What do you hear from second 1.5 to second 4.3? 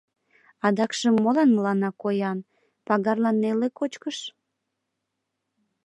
мыланна коян, пагарлан неле кочкыш?